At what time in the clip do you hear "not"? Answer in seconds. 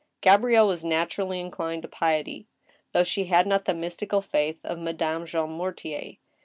3.45-3.65